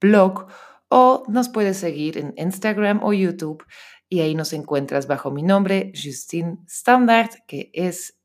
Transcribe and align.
blog 0.00 0.46
o 0.88 1.24
nos 1.28 1.48
puedes 1.48 1.78
seguir 1.78 2.18
en 2.18 2.34
Instagram 2.36 3.02
o 3.02 3.12
YouTube 3.12 3.64
y 4.08 4.20
ahí 4.20 4.34
nos 4.34 4.52
encuentras 4.52 5.06
bajo 5.06 5.30
mi 5.30 5.42
nombre, 5.42 5.92
Justine 5.94 6.58
Standard, 6.68 7.30
que 7.46 7.70
es 7.72 8.18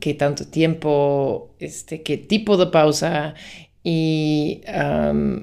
qué 0.00 0.14
tanto 0.14 0.48
tiempo, 0.48 1.54
este, 1.60 2.02
qué 2.02 2.18
tipo 2.18 2.56
de 2.56 2.66
pausa 2.66 3.36
y 3.82 4.60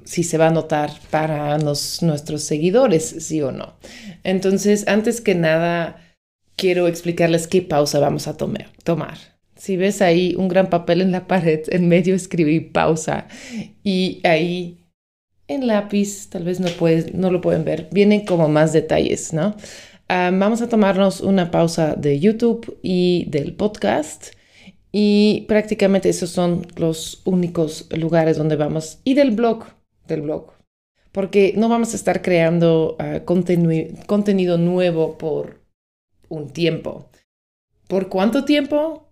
si 0.06 0.24
se 0.24 0.38
va 0.38 0.48
a 0.48 0.52
notar 0.52 0.92
para 1.10 1.58
nuestros 1.58 2.44
seguidores, 2.44 3.04
sí 3.20 3.42
o 3.42 3.52
no. 3.52 3.74
Entonces, 4.24 4.88
antes 4.88 5.22
que 5.22 5.36
nada, 5.36 6.16
quiero 6.56 6.88
explicarles 6.88 7.48
qué 7.48 7.62
pausa 7.62 8.00
vamos 8.00 8.28
a 8.28 8.38
tomar. 8.38 8.70
tomar. 8.84 9.18
Si 9.56 9.76
ves 9.76 10.02
ahí 10.02 10.36
un 10.38 10.50
gran 10.50 10.70
papel 10.70 11.02
en 11.02 11.12
la 11.12 11.26
pared, 11.28 11.62
en 11.70 11.88
medio 11.88 12.14
escribí 12.14 12.60
pausa 12.60 13.28
y 13.84 14.22
ahí 14.24 14.86
en 15.48 15.66
lápiz, 15.66 16.30
tal 16.30 16.44
vez 16.44 16.60
no, 16.60 16.68
puedes, 16.70 17.14
no 17.14 17.32
lo 17.32 17.42
pueden 17.42 17.64
ver, 17.64 17.88
vienen 17.92 18.26
como 18.26 18.50
más 18.50 18.74
detalles, 18.74 19.34
¿no? 19.34 19.56
vamos 20.10 20.62
a 20.62 20.70
tomarnos 20.70 21.20
una 21.20 21.52
pausa 21.52 21.96
de 21.96 22.20
YouTube 22.20 22.78
y 22.82 23.26
del 23.30 23.56
podcast 23.56 24.37
y 25.00 25.42
prácticamente 25.42 26.10
esos 26.10 26.32
son 26.32 26.66
los 26.76 27.22
únicos 27.24 27.88
lugares 27.92 28.36
donde 28.36 28.56
vamos. 28.56 28.98
Y 29.04 29.14
del 29.14 29.30
blog, 29.30 29.66
del 30.08 30.24
blog. 30.24 30.54
Porque 31.12 31.54
no 31.56 31.70
vamos 31.70 31.94
a 31.94 31.98
estar 31.98 32.24
creando 32.24 32.96
ah, 32.98 33.20
contenido 33.24 34.58
nuevo 34.58 35.20
por 35.20 35.62
un 36.30 36.50
tiempo. 36.50 37.12
¿Por 37.88 38.10
cuánto 38.10 38.44
tiempo? 38.44 39.08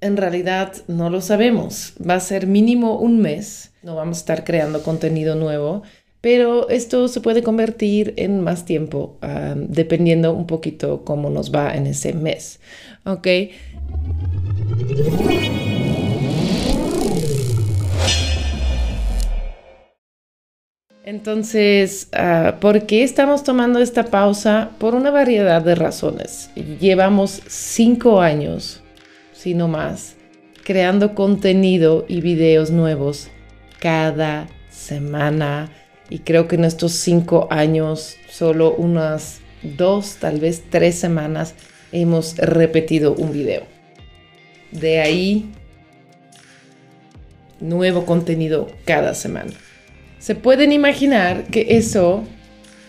En 0.00 0.16
realidad 0.16 0.72
no 0.88 1.08
lo 1.08 1.20
sabemos. 1.20 1.94
Va 2.04 2.14
a 2.14 2.20
ser 2.20 2.48
mínimo 2.48 2.98
un 2.98 3.20
mes. 3.20 3.70
No 3.84 3.94
vamos 3.94 4.16
a 4.16 4.20
estar 4.22 4.42
creando 4.42 4.82
contenido 4.82 5.36
nuevo. 5.36 5.84
Pero 6.20 6.68
esto 6.68 7.06
se 7.06 7.20
puede 7.20 7.44
convertir 7.44 8.12
en 8.16 8.40
más 8.40 8.64
tiempo, 8.64 9.18
ah, 9.22 9.54
dependiendo 9.56 10.34
un 10.34 10.48
poquito 10.48 11.04
cómo 11.04 11.30
nos 11.30 11.54
va 11.54 11.76
en 11.76 11.86
ese 11.86 12.12
mes. 12.12 12.58
¿Ok? 13.04 13.28
Entonces, 21.04 22.08
ah, 22.12 22.56
¿por 22.60 22.86
qué 22.86 23.02
estamos 23.02 23.42
tomando 23.42 23.78
esta 23.78 24.04
pausa? 24.04 24.70
Por 24.78 24.94
una 24.94 25.10
variedad 25.10 25.62
de 25.62 25.74
razones. 25.74 26.50
Llevamos 26.80 27.42
cinco 27.46 28.20
años, 28.20 28.82
si 29.32 29.54
no 29.54 29.68
más, 29.68 30.16
creando 30.64 31.14
contenido 31.14 32.04
y 32.08 32.20
videos 32.20 32.70
nuevos 32.70 33.28
cada 33.78 34.48
semana. 34.70 35.70
Y 36.10 36.18
creo 36.18 36.46
que 36.46 36.56
en 36.56 36.64
estos 36.64 36.92
cinco 36.92 37.48
años, 37.50 38.16
solo 38.28 38.74
unas 38.74 39.40
dos, 39.62 40.16
tal 40.16 40.40
vez 40.40 40.64
tres 40.68 40.96
semanas, 40.96 41.54
hemos 41.90 42.36
repetido 42.36 43.14
un 43.14 43.32
video. 43.32 43.77
De 44.72 45.00
ahí, 45.00 45.50
nuevo 47.60 48.04
contenido 48.04 48.68
cada 48.84 49.14
semana. 49.14 49.52
Se 50.18 50.34
pueden 50.34 50.72
imaginar 50.72 51.44
que 51.44 51.66
eso 51.76 52.24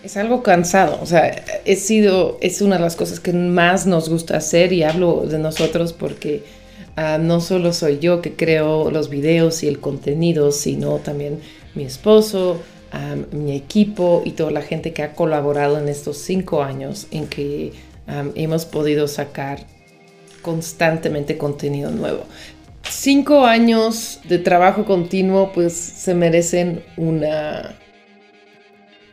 es 0.03 0.17
algo 0.17 0.43
cansado. 0.43 0.99
O 1.01 1.05
sea, 1.05 1.43
he 1.65 1.75
sido, 1.75 2.37
es 2.41 2.61
una 2.61 2.77
de 2.77 2.81
las 2.81 2.95
cosas 2.95 3.19
que 3.19 3.33
más 3.33 3.85
nos 3.85 4.09
gusta 4.09 4.37
hacer 4.37 4.73
y 4.73 4.83
hablo 4.83 5.25
de 5.25 5.39
nosotros 5.39 5.93
porque 5.93 6.43
ah, 6.95 7.17
no 7.19 7.41
solo 7.41 7.73
soy 7.73 7.99
yo 7.99 8.21
que 8.21 8.35
creo 8.35 8.91
los 8.91 9.09
videos 9.09 9.63
y 9.63 9.67
el 9.67 9.79
contenido, 9.79 10.51
sino 10.51 10.97
también 10.97 11.39
mi 11.75 11.83
esposo, 11.83 12.61
ah, 12.91 13.15
mi 13.31 13.55
equipo 13.55 14.23
y 14.25 14.31
toda 14.31 14.51
la 14.51 14.61
gente 14.61 14.93
que 14.93 15.03
ha 15.03 15.13
colaborado 15.13 15.77
en 15.79 15.87
estos 15.87 16.17
cinco 16.17 16.63
años 16.63 17.07
en 17.11 17.27
que 17.27 17.73
ah, 18.07 18.25
hemos 18.35 18.65
podido 18.65 19.07
sacar 19.07 19.65
constantemente 20.39 21.37
contenido 21.37 21.91
nuevo. 21.91 22.25
Cinco 22.89 23.45
años 23.45 24.19
de 24.27 24.39
trabajo 24.39 24.85
continuo 24.85 25.51
pues 25.53 25.73
se 25.73 26.15
merecen 26.15 26.83
una 26.97 27.75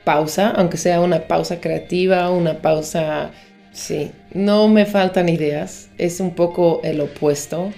pausa, 0.07 0.51
aunque 0.51 0.77
sea 0.77 1.01
una 1.01 1.27
pausa 1.27 1.61
creativa, 1.61 2.31
una 2.31 2.63
pausa, 2.63 3.33
sí, 3.73 4.13
no 4.33 4.69
me 4.69 4.87
faltan 4.87 5.29
ideas, 5.29 5.91
es 5.99 6.21
un 6.21 6.35
poco 6.35 6.81
el 6.85 7.01
opuesto. 7.01 7.73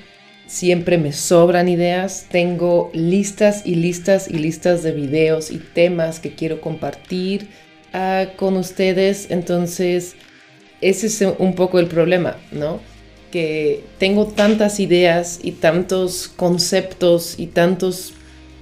Siempre 0.47 0.97
me 0.99 1.13
sobran 1.13 1.69
ideas, 1.69 2.27
tengo 2.31 2.91
listas 2.95 3.67
y 3.67 3.75
listas 3.75 4.29
y 4.29 4.39
listas 4.39 4.83
de 4.83 4.93
videos 4.93 5.51
y 5.51 5.59
temas 5.59 6.21
que 6.21 6.35
quiero 6.35 6.61
compartir 6.61 7.49
ah, 7.93 8.27
con 8.37 8.57
ustedes, 8.57 9.31
entonces 9.31 10.17
ese 10.81 11.07
es 11.09 11.35
un 11.39 11.55
poco 11.55 11.79
el 11.79 11.87
problema, 11.87 12.37
¿no? 12.53 12.81
Que 13.31 13.85
tengo 13.99 14.27
tantas 14.27 14.81
ideas 14.81 15.41
y 15.43 15.53
tantos 15.53 16.29
conceptos 16.29 17.39
y 17.39 17.47
tantos 17.47 18.13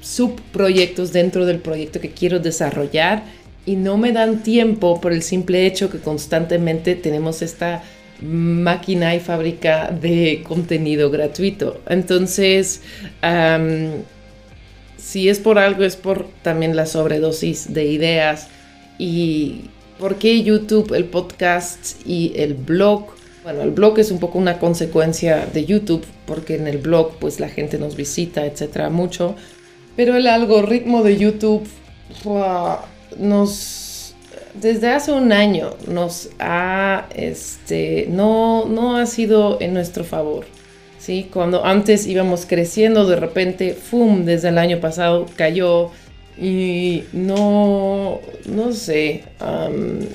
subproyectos 0.01 1.13
dentro 1.13 1.47
del 1.47 1.59
proyecto 1.59 2.01
que 2.01 2.11
quiero 2.11 2.39
desarrollar 2.39 3.25
y 3.65 3.77
no 3.77 3.97
me 3.99 4.13
dan 4.13 4.43
tiempo 4.43 5.01
por 5.01 5.13
el 5.13 5.23
simple 5.23 5.67
hecho 5.67 5.91
que 5.91 5.99
constantemente 5.99 6.95
tenemos 6.95 7.43
esta 7.43 7.83
máquina 8.23 9.15
y 9.15 9.21
fábrica 9.21 9.91
de 9.91 10.43
contenido 10.47 11.11
gratuito. 11.11 11.81
Entonces, 11.89 12.83
si 14.97 15.29
es 15.29 15.39
por 15.41 15.59
algo, 15.59 15.85
es 15.85 15.97
por 15.97 16.29
también 16.43 16.77
la 16.77 16.87
sobredosis 16.87 17.75
de 17.75 17.85
ideas 17.87 18.49
y 18.99 19.63
por 19.99 20.17
qué 20.17 20.43
YouTube, 20.43 20.95
el 20.95 21.05
podcast 21.05 22.01
y 22.07 22.33
el 22.37 22.55
blog 22.55 23.09
bueno, 23.47 23.63
el 23.63 23.71
blog 23.71 24.01
es 24.01 24.11
un 24.11 24.19
poco 24.19 24.41
una 24.41 24.59
consecuencia 24.59 25.47
de 25.47 25.65
YouTube, 25.65 26.05
porque 26.27 26.57
en 26.57 26.67
el 26.67 26.79
blog 26.79 27.13
pues 27.21 27.39
la 27.39 27.49
gente 27.49 27.79
nos 27.79 27.95
visita, 27.95 28.45
etcétera, 28.45 28.91
mucho. 28.91 29.37
Pero 29.95 30.17
el 30.17 30.27
algoritmo 30.27 31.05
de 31.05 31.17
YouTube 31.17 31.65
nos, 33.21 34.17
desde 34.61 34.89
hace 34.89 35.13
un 35.13 35.31
año, 35.31 35.77
nos 35.87 36.31
ha, 36.41 37.07
este, 37.15 38.09
no, 38.11 38.65
no 38.65 38.97
ha 38.97 39.07
sido 39.07 39.61
en 39.61 39.75
nuestro 39.75 40.03
favor. 40.03 40.45
¿sí? 40.99 41.29
Cuando 41.33 41.65
antes 41.65 42.09
íbamos 42.09 42.47
creciendo, 42.47 43.07
de 43.07 43.15
repente, 43.15 43.75
¡fum!, 43.75 44.25
desde 44.25 44.49
el 44.49 44.59
año 44.59 44.81
pasado 44.81 45.25
cayó 45.37 45.93
y 46.37 47.05
no, 47.13 48.19
no 48.47 48.73
sé, 48.73 49.23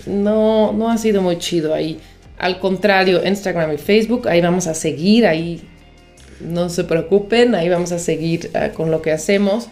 no, 0.05 0.73
no 0.73 0.91
ha 0.91 0.97
sido 0.97 1.21
muy 1.21 1.37
chido 1.37 1.73
ahí. 1.73 1.97
Al 2.41 2.57
contrario, 2.57 3.21
Instagram 3.23 3.71
y 3.73 3.77
Facebook, 3.77 4.27
ahí 4.27 4.41
vamos 4.41 4.65
a 4.65 4.73
seguir, 4.73 5.27
ahí 5.27 5.61
no 6.39 6.69
se 6.69 6.83
preocupen, 6.83 7.53
ahí 7.53 7.69
vamos 7.69 7.91
a 7.91 7.99
seguir 7.99 8.49
ah, 8.55 8.69
con 8.69 8.89
lo 8.89 9.03
que 9.03 9.11
hacemos, 9.11 9.67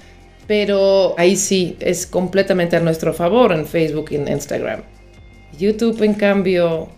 pero 0.45 1.16
ahí 1.18 1.36
sí 1.36 1.77
es 1.80 2.06
completamente 2.06 2.75
a 2.75 2.80
nuestro 2.80 3.12
favor 3.16 3.54
en 3.54 3.66
Facebook 3.66 4.10
y 4.12 4.18
en 4.18 4.27
Instagram. 4.27 4.83
YouTube, 5.57 6.04
en 6.04 6.13
cambio, 6.13 6.89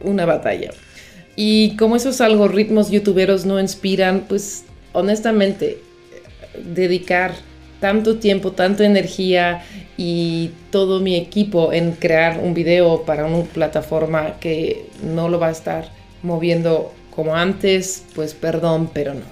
una 0.00 0.24
batalla. 0.24 0.70
Y 1.36 1.76
como 1.76 1.96
esos 1.96 2.22
algoritmos 2.22 2.90
youtuberos 2.90 3.44
no 3.44 3.60
inspiran, 3.60 4.24
pues 4.30 4.64
honestamente, 4.94 5.76
dedicar 6.74 7.32
tanto 7.82 8.18
tiempo, 8.18 8.52
tanta 8.52 8.84
energía 8.84 9.64
y 9.96 10.52
todo 10.70 11.00
mi 11.00 11.16
equipo 11.16 11.72
en 11.72 11.90
crear 11.92 12.38
un 12.38 12.54
video 12.54 13.02
para 13.02 13.26
una 13.26 13.42
plataforma 13.42 14.38
que 14.38 14.86
no 15.02 15.28
lo 15.28 15.40
va 15.40 15.48
a 15.48 15.50
estar 15.50 15.88
moviendo 16.22 16.92
como 17.12 17.34
antes, 17.34 18.04
pues 18.14 18.34
perdón, 18.34 18.88
pero 18.94 19.14
no. 19.14 19.26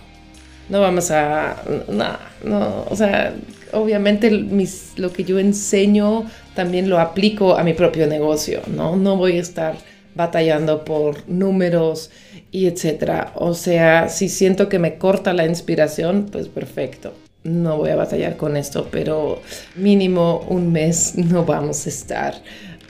No 0.69 0.81
vamos 0.81 1.13
a... 1.13 1.63
No, 1.89 2.19
no, 2.43 2.87
o 2.91 2.97
sea, 2.97 3.35
obviamente 3.73 4.33
lo 4.33 5.13
que 5.13 5.23
yo 5.23 5.39
enseño 5.39 6.25
también 6.57 6.91
lo 6.91 6.99
aplico 6.99 7.57
a 7.57 7.63
mi 7.63 7.73
propio 7.73 8.09
negocio, 8.09 8.63
¿no? 8.67 8.97
No 8.97 9.17
voy 9.17 9.37
a 9.37 9.43
estar 9.43 9.77
batallando 10.17 10.85
por 10.85 11.29
números 11.29 12.11
y 12.51 12.67
etcétera. 12.67 13.31
O 13.37 13.55
sea, 13.55 14.09
si 14.09 14.29
siento 14.29 14.69
que 14.69 14.81
me 14.81 14.97
corta 14.97 15.33
la 15.35 15.47
inspiración, 15.47 16.27
pues 16.33 16.49
perfecto. 16.49 17.15
No 17.43 17.79
voy 17.79 17.91
a 17.91 17.97
batallar 17.97 18.37
con 18.37 18.57
esto, 18.57 18.89
pero 18.91 19.41
mínimo 19.77 20.45
un 20.49 20.73
mes 20.73 21.15
no 21.17 21.45
vamos 21.45 21.87
a 21.87 21.89
estar. 21.89 22.35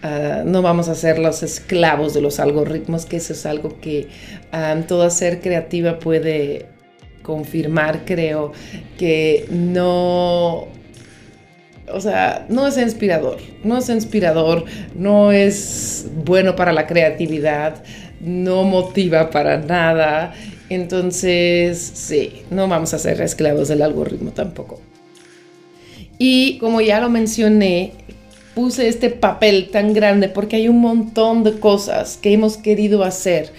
Ah, 0.03 0.43
no 0.45 0.63
vamos 0.63 0.89
a 0.89 0.95
ser 0.95 1.19
los 1.19 1.43
esclavos 1.43 2.15
de 2.15 2.23
los 2.23 2.41
algoritmos, 2.41 3.07
que 3.07 3.17
eso 3.17 3.33
es 3.33 3.47
algo 3.47 3.81
que 3.81 4.09
ah, 4.51 4.77
toda 4.89 5.11
ser 5.11 5.41
creativa 5.41 5.99
puede 5.99 6.67
confirmar, 7.23 8.05
creo, 8.07 8.53
que 8.99 9.47
no 9.51 10.69
o 11.93 12.01
sea, 12.01 12.47
no 12.49 12.67
es 12.67 12.79
inspirador, 12.79 13.39
no 13.65 13.79
es 13.79 13.89
inspirador, 13.89 14.65
no 14.95 15.33
es 15.33 16.09
bueno 16.25 16.57
para 16.57 16.73
la 16.73 16.87
creatividad, 16.87 17.83
no 18.21 18.65
motiva 18.65 19.31
para 19.31 19.59
nada. 19.59 20.33
Entonces, 20.71 21.79
sí, 21.79 22.43
no 22.51 22.69
vamos 22.69 22.95
a 22.95 22.99
ser 22.99 23.21
esclavos 23.21 23.69
del 23.69 23.83
algoritmo 23.83 24.31
tampoco. 24.31 24.81
Y 26.17 26.59
como 26.59 26.81
ya 26.81 27.01
lo 27.01 27.11
mencioné, 27.11 27.93
puse 28.55 28.89
este 28.89 29.11
papel 29.11 29.69
tan 29.71 29.93
grande 29.93 30.29
porque 30.29 30.57
hay 30.57 30.69
un 30.69 30.81
montón 30.81 31.43
de 31.43 31.59
cosas 31.59 32.17
que 32.17 32.33
hemos 32.33 32.57
querido 32.57 33.03
hacer. 33.03 33.51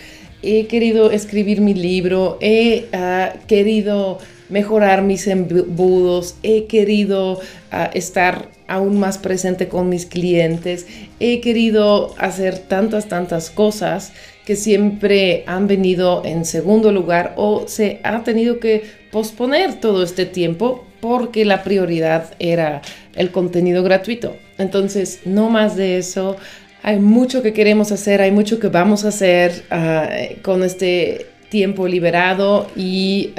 He 0.41 0.67
querido 0.67 1.11
escribir 1.11 1.59
mi 1.59 1.73
libro, 1.73 2.37
he 2.39 2.87
ah, 2.93 3.33
querido 3.45 4.17
mejorar 4.49 5.01
mis 5.01 5.27
embudos, 5.27 6.35
he 6.43 6.65
querido 6.65 7.41
ah, 7.71 7.89
estar 7.93 8.49
aún 8.67 8.99
más 8.99 9.17
presente 9.17 9.67
con 9.67 9.89
mis 9.89 10.05
clientes, 10.05 10.87
he 11.19 11.41
querido 11.41 12.15
hacer 12.17 12.57
tantas, 12.57 13.07
tantas 13.07 13.49
cosas 13.49 14.13
siempre 14.56 15.44
han 15.48 15.68
venido 15.68 16.24
en 16.25 16.45
segundo 16.45 16.92
lugar 16.92 17.33
o 17.38 17.68
se 17.68 18.00
ha 18.03 18.24
tenido 18.24 18.59
que 18.59 18.83
posponer 19.12 19.80
todo 19.80 20.03
este 20.03 20.25
tiempo 20.25 20.86
porque 21.00 21.45
la 21.45 21.63
prioridad 21.63 22.33
era 22.39 22.81
el 23.15 23.31
contenido 23.31 23.83
gratuito. 23.83 24.36
Entonces, 24.57 25.21
no 25.25 25.50
más 25.50 25.75
de 25.75 25.98
eso. 25.98 26.38
Hay 26.83 27.00
mucho 27.00 27.42
que 27.42 27.53
queremos 27.53 27.92
hacer, 27.92 28.21
hay 28.21 28.31
mucho 28.31 28.59
que 28.59 28.68
vamos 28.68 29.06
a 29.06 29.09
hacer 29.09 29.63
ah, 29.69 30.09
con 30.42 30.63
este 30.63 31.27
tiempo 31.50 31.88
liberado 31.88 32.68
y 32.77 33.33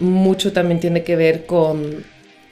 mucho 0.00 0.52
también 0.52 0.78
tiene 0.78 1.02
que 1.02 1.16
ver 1.16 1.44
con 1.44 2.04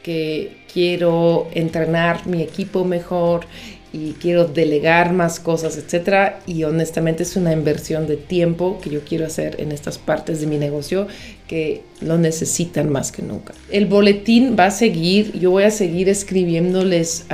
que 0.03 0.57
quiero 0.73 1.49
entrenar 1.55 2.27
mi 2.27 2.43
equipo 2.43 2.85
mejor 2.85 3.47
y 3.93 4.13
quiero 4.13 4.47
delegar 4.47 5.13
más 5.13 5.41
cosas, 5.41 5.77
etcétera. 5.77 6.41
Y 6.47 6.65
honestamente 6.65 7.23
es 7.23 7.37
una 7.37 7.53
inversión 7.53 8.07
de 8.07 8.17
tiempo 8.17 8.79
que 8.83 8.91
yo 8.91 9.01
quiero 9.01 9.27
hacer 9.27 9.61
en 9.61 9.73
estas 9.73 9.99
partes 9.99 10.41
de 10.41 10.47
mi 10.47 10.59
negocio 10.59 11.07
que 11.49 11.83
lo 12.01 12.19
necesitan 12.19 12.91
más 12.91 13.13
que 13.13 13.23
nunca. 13.23 13.55
El 13.71 13.87
boletín 13.87 14.57
va 14.59 14.67
a 14.67 14.71
seguir, 14.71 15.39
yo 15.39 15.51
voy 15.51 15.65
a 15.65 15.71
seguir 15.71 16.09
escribiéndoles 16.09 17.27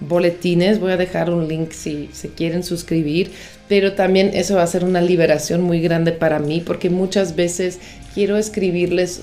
boletines, 0.00 0.80
voy 0.80 0.92
a 0.92 0.96
dejar 0.96 1.30
un 1.30 1.46
link 1.46 1.70
si 1.70 2.08
se 2.12 2.28
quieren 2.28 2.64
suscribir 2.64 3.30
pero 3.72 3.94
también 3.94 4.32
eso 4.34 4.56
va 4.56 4.64
a 4.64 4.66
ser 4.66 4.84
una 4.84 5.00
liberación 5.00 5.62
muy 5.62 5.80
grande 5.80 6.12
para 6.12 6.38
mí 6.38 6.60
porque 6.60 6.90
muchas 6.90 7.36
veces 7.36 7.78
quiero 8.12 8.36
escribirles 8.36 9.22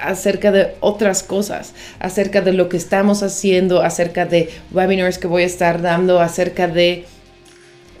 acerca 0.00 0.52
de 0.52 0.74
otras 0.80 1.22
cosas, 1.22 1.74
acerca 1.98 2.40
de 2.40 2.52
lo 2.52 2.68
que 2.68 2.76
estamos 2.76 3.22
haciendo, 3.22 3.82
acerca 3.82 4.26
de 4.26 4.50
webinars 4.72 5.18
que 5.18 5.26
voy 5.26 5.42
a 5.42 5.46
estar 5.46 5.82
dando, 5.82 6.20
acerca 6.20 6.68
de 6.68 7.04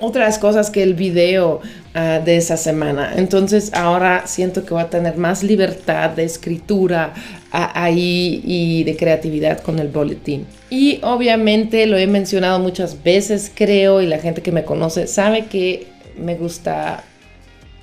otras 0.00 0.38
cosas 0.38 0.70
que 0.70 0.82
el 0.82 0.94
video 0.94 1.60
ah, 1.94 2.20
de 2.24 2.36
esa 2.36 2.56
semana. 2.56 3.14
Entonces 3.16 3.72
ahora 3.74 4.26
siento 4.26 4.64
que 4.64 4.74
voy 4.74 4.82
a 4.82 4.90
tener 4.90 5.16
más 5.16 5.42
libertad 5.42 6.10
de 6.10 6.24
escritura 6.24 7.14
ah, 7.52 7.72
ahí 7.74 8.40
y 8.44 8.84
de 8.84 8.96
creatividad 8.96 9.60
con 9.60 9.78
el 9.78 9.88
boletín. 9.88 10.46
Y 10.70 11.00
obviamente 11.02 11.86
lo 11.86 11.96
he 11.96 12.06
mencionado 12.06 12.58
muchas 12.58 13.02
veces, 13.02 13.50
creo, 13.54 14.00
y 14.00 14.06
la 14.06 14.18
gente 14.18 14.42
que 14.42 14.52
me 14.52 14.64
conoce 14.64 15.06
sabe 15.06 15.46
que 15.46 15.86
me 16.16 16.34
gusta 16.34 17.04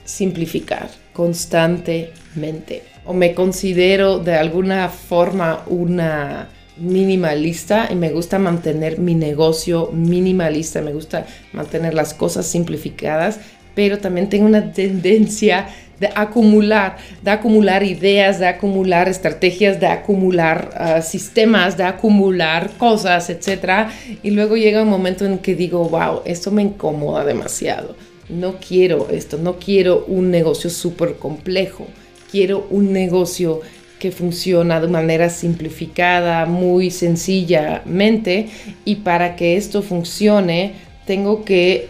simplificar 0.03 0.89
constantemente. 1.13 2.83
O 3.05 3.13
me 3.13 3.33
considero 3.33 4.19
de 4.19 4.35
alguna 4.35 4.89
forma 4.89 5.63
una 5.67 6.49
minimalista 6.77 7.87
y 7.89 7.95
me 7.95 8.09
gusta 8.09 8.39
mantener 8.39 8.99
mi 8.99 9.15
negocio 9.15 9.91
minimalista, 9.93 10.81
me 10.81 10.93
gusta 10.93 11.25
mantener 11.53 11.93
las 11.93 12.13
cosas 12.13 12.45
simplificadas, 12.45 13.39
pero 13.73 13.99
también 13.99 14.29
tengo 14.29 14.45
una 14.45 14.71
tendencia 14.71 15.67
de 15.99 16.09
acumular, 16.13 16.97
de 17.21 17.31
acumular 17.31 17.83
ideas, 17.83 18.39
de 18.39 18.47
acumular 18.47 19.07
estrategias, 19.07 19.79
de 19.79 19.87
acumular 19.87 20.69
ah, 20.75 21.01
sistemas, 21.01 21.77
de 21.77 21.83
acumular 21.83 22.71
cosas, 22.77 23.29
etc. 23.29 23.89
Y 24.21 24.31
luego 24.31 24.57
llega 24.57 24.83
un 24.83 24.89
momento 24.89 25.25
en 25.25 25.37
que 25.37 25.55
digo, 25.55 25.87
wow, 25.87 26.21
esto 26.25 26.51
me 26.51 26.63
incomoda 26.63 27.23
demasiado. 27.23 27.95
No 28.27 28.55
quiero 28.55 29.07
esto, 29.09 29.37
no 29.37 29.57
quiero 29.57 30.03
un 30.07 30.31
negocio 30.31 30.69
súper 30.69 31.15
complejo, 31.15 31.87
quiero 32.31 32.67
un 32.69 32.93
negocio 32.93 33.61
que 33.99 34.11
funciona 34.11 34.81
de 34.81 34.87
manera 34.87 35.29
simplificada, 35.29 36.45
muy 36.45 36.91
sencillamente, 36.91 38.49
y 38.83 38.97
para 38.97 39.35
que 39.35 39.57
esto 39.57 39.81
funcione 39.81 40.73
tengo 41.05 41.45
que 41.45 41.87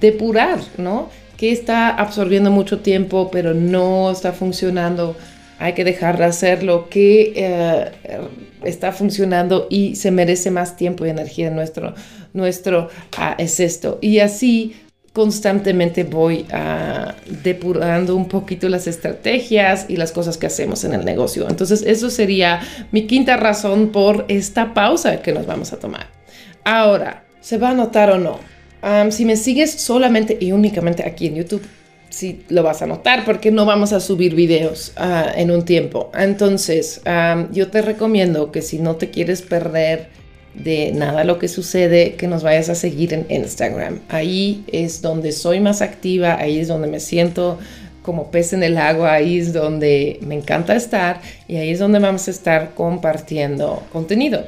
depurar, 0.00 0.60
¿no? 0.78 1.10
Que 1.36 1.52
está 1.52 1.90
absorbiendo 1.90 2.50
mucho 2.50 2.80
tiempo, 2.80 3.30
pero 3.30 3.54
no 3.54 4.10
está 4.10 4.32
funcionando. 4.32 5.16
Hay 5.58 5.72
que 5.72 5.84
dejar 5.84 6.18
de 6.18 6.24
hacerlo, 6.24 6.88
que 6.90 7.32
eh, 7.34 7.90
está 8.62 8.92
funcionando 8.92 9.66
y 9.70 9.96
se 9.96 10.10
merece 10.10 10.50
más 10.50 10.76
tiempo 10.76 11.06
y 11.06 11.10
energía. 11.10 11.50
Nuestro, 11.50 11.94
nuestro 12.34 12.90
ah, 13.16 13.34
es 13.38 13.60
esto. 13.60 13.98
Y 14.02 14.18
así 14.18 14.74
constantemente 15.16 16.04
voy 16.04 16.44
uh, 16.52 17.10
depurando 17.42 18.14
un 18.14 18.28
poquito 18.28 18.68
las 18.68 18.86
estrategias 18.86 19.86
y 19.88 19.96
las 19.96 20.12
cosas 20.12 20.36
que 20.36 20.44
hacemos 20.44 20.84
en 20.84 20.92
el 20.92 21.06
negocio. 21.06 21.48
Entonces, 21.48 21.82
eso 21.86 22.10
sería 22.10 22.60
mi 22.92 23.06
quinta 23.06 23.38
razón 23.38 23.92
por 23.92 24.26
esta 24.28 24.74
pausa 24.74 25.22
que 25.22 25.32
nos 25.32 25.46
vamos 25.46 25.72
a 25.72 25.78
tomar. 25.78 26.08
Ahora, 26.64 27.24
¿se 27.40 27.56
va 27.56 27.70
a 27.70 27.74
notar 27.74 28.10
o 28.10 28.18
no? 28.18 28.40
si 29.10 29.24
me 29.24 29.36
sigues 29.36 29.72
solamente 29.72 30.36
y 30.38 30.52
únicamente 30.52 31.02
aquí 31.02 31.26
en 31.26 31.36
YouTube, 31.36 31.66
sí 32.10 32.44
lo 32.50 32.62
vas 32.62 32.82
a 32.82 32.86
notar 32.86 33.24
porque 33.24 33.50
no 33.50 33.64
vamos 33.64 33.92
a 33.92 34.00
subir 34.00 34.34
videos 34.34 34.92
ah, 34.96 35.32
en 35.34 35.50
un 35.50 35.64
tiempo. 35.64 36.12
Entonces, 36.14 37.00
yo 37.52 37.68
te 37.68 37.80
recomiendo 37.80 38.52
que 38.52 38.60
si 38.60 38.78
no 38.78 38.96
te 38.96 39.10
quieres 39.10 39.40
perder 39.40 40.10
de 40.62 40.92
nada 40.92 41.24
lo 41.24 41.38
que 41.38 41.48
sucede, 41.48 42.14
que 42.14 42.26
nos 42.26 42.42
vayas 42.42 42.68
a 42.68 42.74
seguir 42.74 43.12
en 43.12 43.26
Instagram. 43.28 44.00
Ahí 44.08 44.64
es 44.72 45.02
donde 45.02 45.32
soy 45.32 45.60
más 45.60 45.82
activa, 45.82 46.36
ahí 46.38 46.58
es 46.58 46.68
donde 46.68 46.88
me 46.88 47.00
siento 47.00 47.58
como 48.02 48.30
pez 48.30 48.52
en 48.52 48.62
el 48.62 48.78
agua, 48.78 49.14
ahí 49.14 49.38
es 49.38 49.52
donde 49.52 50.18
me 50.22 50.36
encanta 50.36 50.76
estar 50.76 51.20
y 51.48 51.56
ahí 51.56 51.70
es 51.70 51.80
donde 51.80 51.98
vamos 51.98 52.28
a 52.28 52.30
estar 52.30 52.74
compartiendo 52.74 53.82
contenido. 53.92 54.44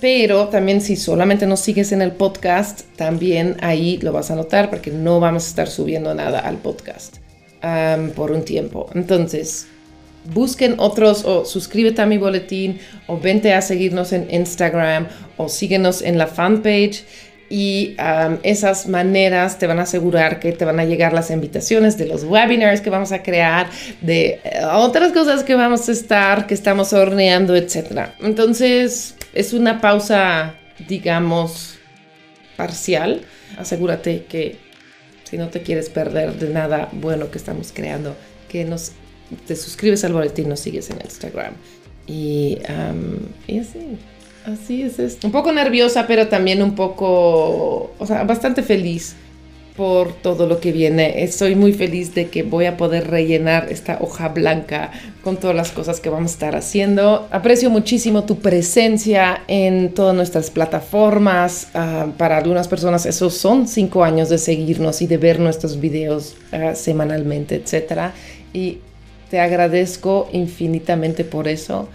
Pero 0.00 0.48
también 0.48 0.80
si 0.80 0.96
solamente 0.96 1.46
nos 1.46 1.60
sigues 1.60 1.92
en 1.92 2.02
el 2.02 2.12
podcast, 2.12 2.82
también 2.96 3.56
ahí 3.60 3.98
lo 3.98 4.12
vas 4.12 4.30
a 4.30 4.34
notar 4.34 4.70
porque 4.70 4.90
no 4.90 5.20
vamos 5.20 5.44
a 5.44 5.48
estar 5.48 5.68
subiendo 5.68 6.14
nada 6.14 6.40
al 6.40 6.56
podcast 6.56 7.18
por 8.16 8.30
un 8.30 8.42
tiempo. 8.42 8.88
Entonces, 8.94 9.66
busquen 10.32 10.74
otros 10.78 11.24
o 11.24 11.44
suscríbete 11.44 12.02
a 12.02 12.06
mi 12.06 12.18
boletín 12.18 12.78
o 13.06 13.18
vente 13.18 13.52
a 13.52 13.62
seguirnos 13.62 14.12
en 14.12 14.28
Instagram 14.30 15.08
o 15.36 15.48
síguenos 15.48 16.02
en 16.02 16.18
la 16.18 16.26
fanpage 16.26 17.04
y 17.50 17.96
esas 18.44 18.86
maneras 18.86 19.58
te 19.58 19.66
van 19.66 19.80
a 19.80 19.82
asegurar 19.82 20.38
que 20.38 20.52
te 20.52 20.64
van 20.64 20.78
a 20.78 20.84
llegar 20.84 21.12
las 21.12 21.32
invitaciones 21.32 21.98
de 21.98 22.06
los 22.06 22.22
webinars 22.22 22.80
que 22.80 22.90
vamos 22.90 23.10
a 23.10 23.24
crear, 23.24 23.68
de 24.00 24.40
eh, 24.44 24.60
otras 24.72 25.12
cosas 25.12 25.42
que 25.42 25.56
vamos 25.56 25.88
a 25.88 25.92
estar, 25.92 26.46
que 26.46 26.54
estamos 26.54 26.92
horneando, 26.92 27.56
etc. 27.56 28.10
Entonces 28.20 29.16
es 29.34 29.52
una 29.52 29.80
pausa, 29.80 30.54
digamos, 30.88 31.80
parcial. 32.56 33.22
Asegúrate 33.58 34.26
que 34.28 34.58
si 35.24 35.36
no 35.36 35.48
te 35.48 35.62
quieres 35.62 35.90
perder 35.90 36.34
de 36.34 36.50
nada 36.50 36.88
bueno 36.92 37.32
que 37.32 37.38
estamos 37.38 37.72
creando, 37.74 38.16
que 38.48 38.64
nos 38.64 38.92
te 39.46 39.56
suscribes 39.56 40.04
al 40.04 40.12
boletín, 40.12 40.48
nos 40.48 40.60
sigues 40.60 40.90
en 40.90 40.98
Instagram. 41.02 41.54
Y, 42.06 42.58
y 43.46 43.58
así, 43.58 43.98
así 44.44 44.82
es 44.82 44.98
esto. 44.98 45.26
Un 45.26 45.32
poco 45.32 45.52
nerviosa, 45.52 46.06
pero 46.06 46.28
también 46.28 46.62
un 46.62 46.74
poco, 46.74 47.92
o 47.98 48.06
sea, 48.06 48.24
bastante 48.24 48.62
feliz 48.62 49.14
por 49.80 50.12
todo 50.12 50.46
lo 50.46 50.60
que 50.60 50.72
viene. 50.72 51.22
Estoy 51.22 51.54
muy 51.54 51.72
feliz 51.72 52.14
de 52.14 52.28
que 52.28 52.42
voy 52.42 52.66
a 52.66 52.76
poder 52.76 53.08
rellenar 53.08 53.68
esta 53.70 53.96
hoja 54.02 54.28
blanca 54.28 54.90
con 55.22 55.38
todas 55.38 55.56
las 55.56 55.70
cosas 55.72 56.00
que 56.00 56.10
vamos 56.10 56.32
a 56.32 56.34
estar 56.34 56.54
haciendo. 56.54 57.28
Aprecio 57.30 57.70
muchísimo 57.70 58.24
tu 58.24 58.40
presencia 58.40 59.42
en 59.48 59.94
todas 59.94 60.14
nuestras 60.14 60.50
plataformas. 60.50 61.68
Ah, 61.72 62.08
para 62.18 62.36
algunas 62.36 62.68
personas 62.68 63.06
esos 63.06 63.34
son 63.34 63.66
cinco 63.66 64.04
años 64.04 64.28
de 64.28 64.36
seguirnos 64.36 65.00
y 65.00 65.06
de 65.06 65.16
ver 65.16 65.40
nuestros 65.40 65.80
videos 65.80 66.36
ah, 66.52 66.74
semanalmente, 66.74 67.54
etc. 67.54 68.10
Y 68.52 68.80
te 69.30 69.40
agradezco 69.40 70.28
infinitamente 70.32 71.24
por 71.24 71.48
eso. 71.48 71.88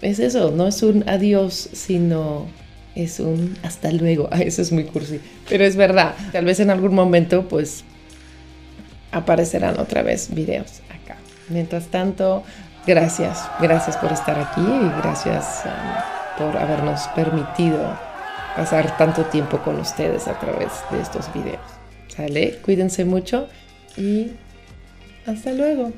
Es 0.00 0.18
eso, 0.18 0.50
no 0.50 0.66
es 0.66 0.82
un 0.82 1.08
adiós, 1.08 1.68
sino 1.72 2.46
es 2.94 3.20
un 3.20 3.56
hasta 3.62 3.92
luego. 3.92 4.28
eso 4.32 4.62
es 4.62 4.72
muy 4.72 4.84
cursi, 4.84 5.20
pero 5.48 5.64
es 5.64 5.76
verdad. 5.76 6.14
Tal 6.32 6.46
vez 6.46 6.58
en 6.60 6.70
algún 6.70 6.94
momento 6.94 7.46
pues 7.46 7.84
aparecerán 9.12 9.78
otra 9.78 10.02
vez 10.02 10.34
videos 10.34 10.80
acá. 10.88 11.16
Mientras 11.48 11.88
tanto, 11.88 12.42
gracias, 12.86 13.48
gracias 13.60 13.96
por 13.98 14.12
estar 14.12 14.38
aquí 14.38 14.60
y 14.60 15.02
gracias 15.02 15.62
um, 15.64 16.42
por 16.44 16.56
habernos 16.56 17.06
permitido 17.08 17.98
pasar 18.56 18.96
tanto 18.96 19.24
tiempo 19.26 19.58
con 19.58 19.78
ustedes 19.78 20.26
a 20.26 20.38
través 20.38 20.72
de 20.90 21.00
estos 21.00 21.32
videos. 21.32 21.60
¿Sale? 22.08 22.58
Cuídense 22.64 23.04
mucho 23.04 23.46
y 23.96 24.32
hasta 25.26 25.52
luego. 25.52 25.92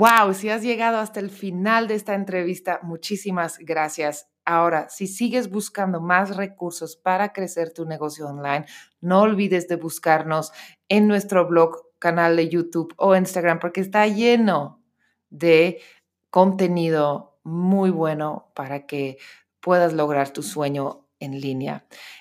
Wow, 0.00 0.32
si 0.32 0.48
has 0.48 0.62
llegado 0.62 0.96
hasta 0.96 1.20
el 1.20 1.28
final 1.28 1.86
de 1.86 1.94
esta 1.94 2.14
entrevista, 2.14 2.80
muchísimas 2.82 3.58
gracias. 3.58 4.30
Ahora, 4.46 4.88
si 4.88 5.06
sigues 5.06 5.50
buscando 5.50 6.00
más 6.00 6.38
recursos 6.38 6.96
para 6.96 7.34
crecer 7.34 7.74
tu 7.74 7.84
negocio 7.84 8.26
online, 8.26 8.64
no 9.02 9.20
olvides 9.20 9.68
de 9.68 9.76
buscarnos 9.76 10.52
en 10.88 11.06
nuestro 11.06 11.46
blog, 11.46 11.76
canal 11.98 12.36
de 12.36 12.48
YouTube 12.48 12.94
o 12.96 13.14
Instagram, 13.14 13.58
porque 13.58 13.82
está 13.82 14.06
lleno 14.06 14.82
de 15.28 15.82
contenido 16.30 17.38
muy 17.42 17.90
bueno 17.90 18.50
para 18.54 18.86
que 18.86 19.18
puedas 19.60 19.92
lograr 19.92 20.30
tu 20.30 20.42
sueño 20.42 21.08
en 21.18 21.42
línea. 21.42 21.84